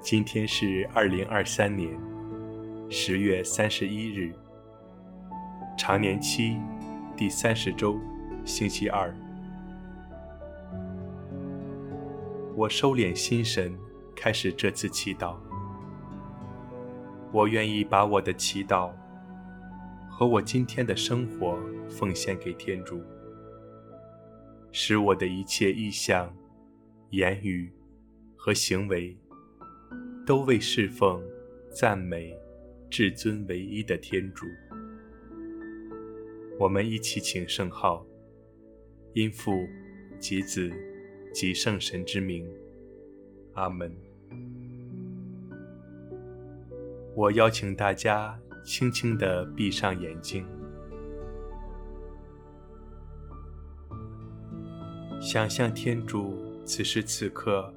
[0.00, 1.90] 今天是二零二三年
[2.88, 4.32] 十月三十一日，
[5.76, 6.56] 常年期
[7.16, 7.98] 第三十周，
[8.44, 9.12] 星期二。
[12.54, 13.76] 我收敛心神，
[14.14, 15.36] 开始这次祈祷。
[17.32, 18.92] 我愿意把我的祈祷
[20.08, 23.02] 和我今天的生活奉献给天主，
[24.70, 26.32] 使我的一切意向、
[27.10, 27.70] 言语
[28.36, 29.14] 和行为。
[30.28, 31.22] 都为侍奉、
[31.70, 32.38] 赞美
[32.90, 34.44] 至尊唯一的天主。
[36.58, 38.04] 我们一起请圣号，
[39.14, 39.66] 因父
[40.20, 40.70] 及子
[41.32, 42.46] 及圣神之名，
[43.54, 43.90] 阿门。
[47.14, 50.44] 我邀请大家轻轻地闭上眼睛，
[55.22, 57.72] 想象天主此时此刻。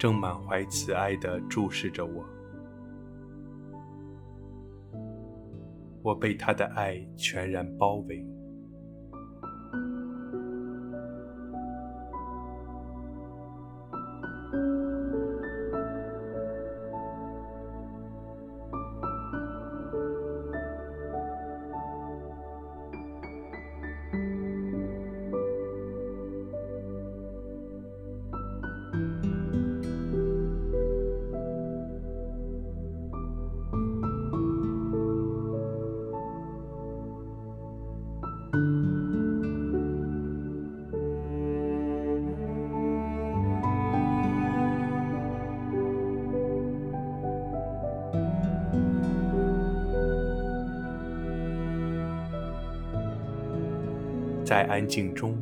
[0.00, 2.24] 正满怀慈爱地注视着我，
[6.02, 8.26] 我被他的爱全然包围。
[54.50, 55.38] 在安静中，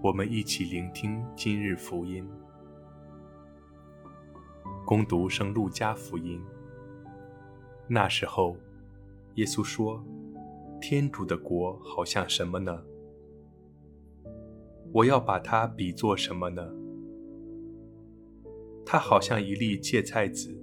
[0.00, 2.24] 我们一起聆听今日福音。
[4.86, 6.40] 恭读圣路加福音。
[7.88, 8.56] 那时候，
[9.34, 10.04] 耶稣说
[10.80, 12.80] ：“天主的国好像什么呢？
[14.92, 16.64] 我要把它比作什么呢？
[18.86, 20.56] 它好像一粒芥菜籽，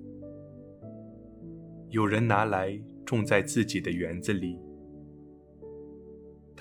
[1.89, 4.57] 有人拿来种在自己的园子里。”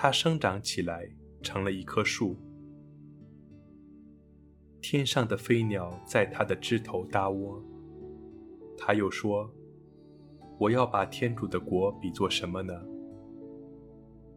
[0.00, 1.10] 它生长起来，
[1.42, 2.36] 成了一棵树。
[4.81, 7.60] 天上的飞鸟在它的枝头搭窝。
[8.78, 9.50] 他又说
[10.56, 12.72] ：“我要把天主的国比作什么呢？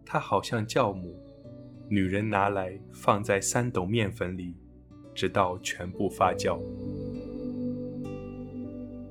[0.03, 1.15] 它好像酵母，
[1.87, 4.55] 女人拿来放在三斗面粉里，
[5.13, 6.59] 直到全部发酵。”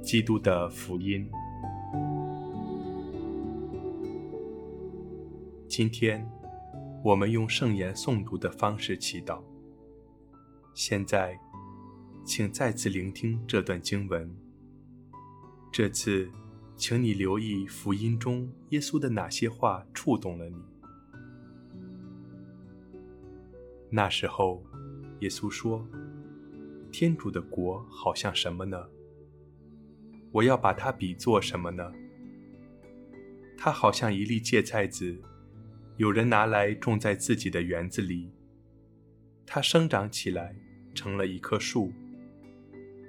[0.02, 1.30] 基督的福音。
[5.68, 6.28] 今天。
[7.02, 9.42] 我们用圣言诵读的方式祈祷。
[10.74, 11.38] 现在，
[12.26, 14.30] 请再次聆听这段经文。
[15.72, 16.30] 这次，
[16.76, 20.62] 请你留意福音中耶稣的哪些话触动了你。
[23.88, 24.62] 那时候，
[25.20, 25.88] 耶稣说
[26.92, 28.86] ：“天主的国好像什么呢？
[30.32, 31.90] 我要把它比作什么呢？
[33.56, 35.18] 它好像一粒芥菜籽。”
[36.00, 38.32] 有人拿来种在自己的园子里，
[39.44, 40.56] 它生长起来，
[40.94, 41.92] 成了一棵树。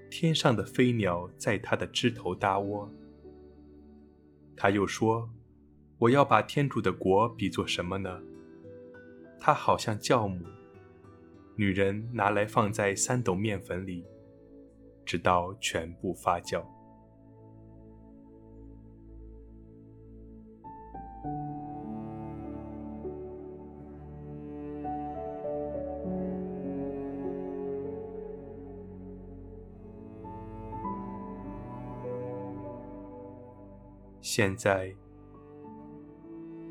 [0.09, 2.91] 天上的飞鸟在它的枝头搭窝。
[4.57, 5.29] 他又说
[5.99, 8.21] ：“我要把天主的国比作什么呢？
[9.39, 10.45] 它好像酵母，
[11.55, 14.03] 女人拿来放在三斗面粉里，
[15.05, 16.61] 直到全部发酵。”
[34.33, 34.95] 现在，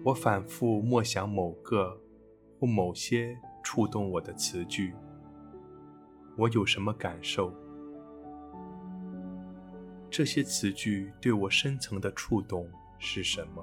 [0.03, 2.01] 我反复默想某个
[2.59, 4.95] 或某些触动我的词句，
[6.39, 7.53] 我有什么感受？
[10.09, 12.67] 这些词句对我深层的触动
[12.99, 13.63] 是什么？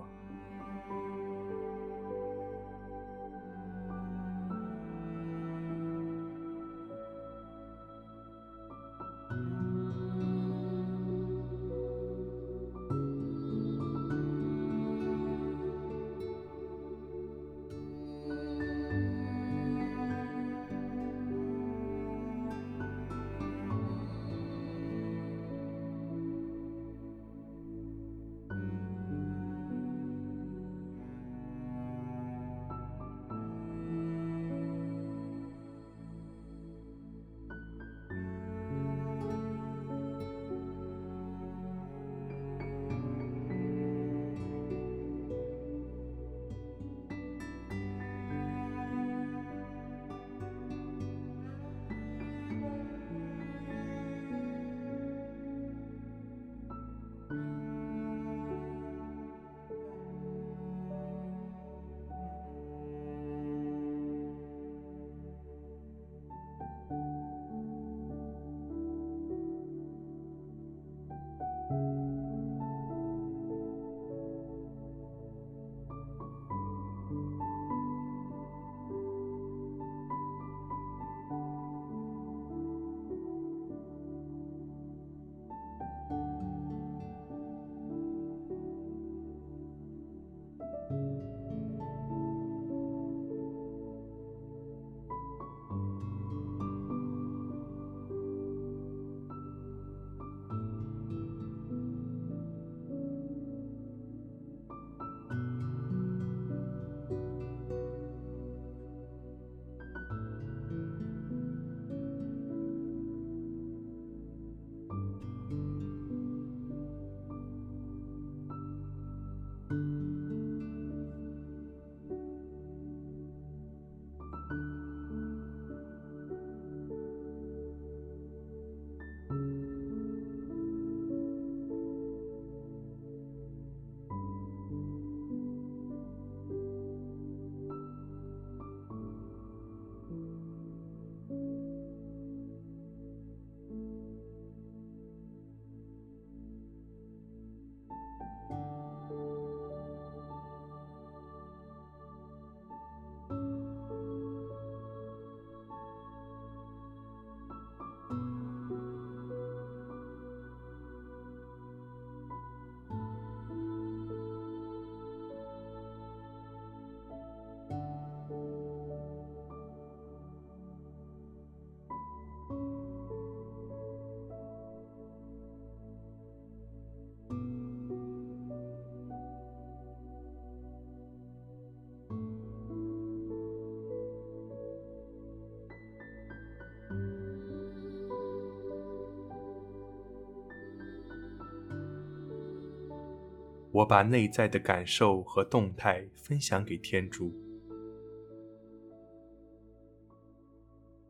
[193.77, 197.31] 我把内在的感受和动态分享给天主，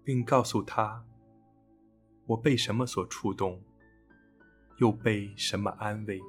[0.04, 1.06] 并告诉他，
[2.26, 3.62] 我被什么所触动，
[4.80, 6.20] 又被什么安慰。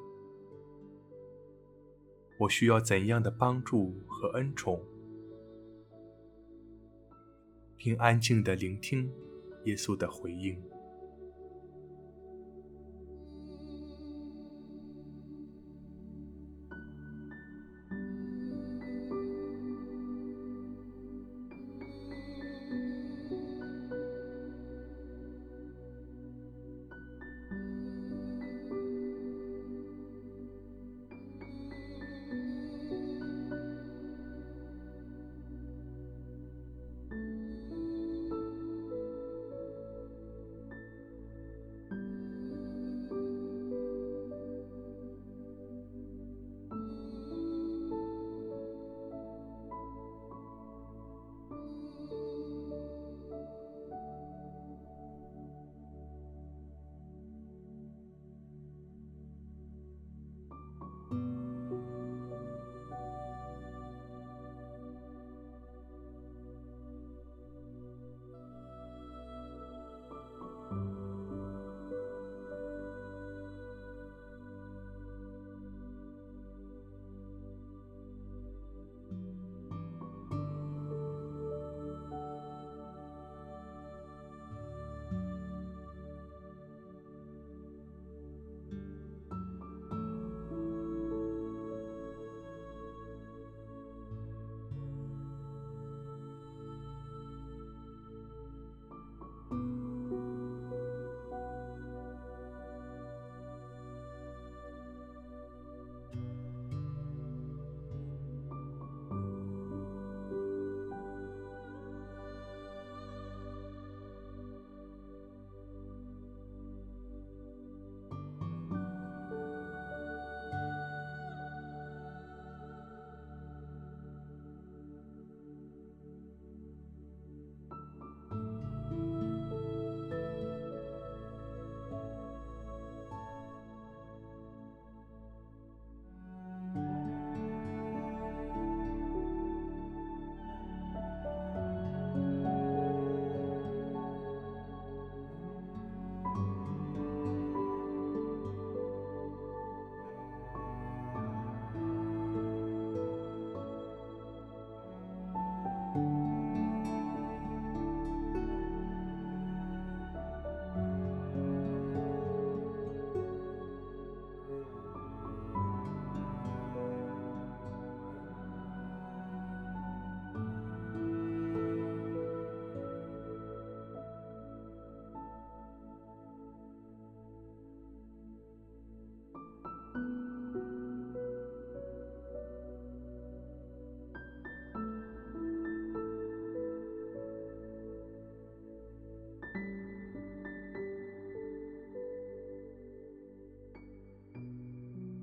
[2.39, 4.81] 我需要怎样的帮助和恩宠，
[7.77, 9.11] 并安静地聆听
[9.65, 10.57] 耶稣的回应。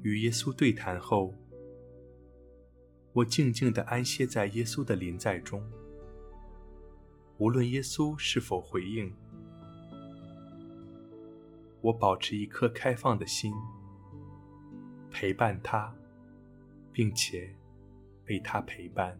[0.05, 1.33] 与耶稣对谈后，
[3.11, 5.67] 我静静地安歇在耶稣的临在中。
[7.39, 9.11] 无论耶稣是否回应，
[11.81, 13.51] 我保持一颗开放的心，
[15.09, 15.91] 陪伴他，
[16.91, 17.55] 并且
[18.23, 19.19] 被他陪伴。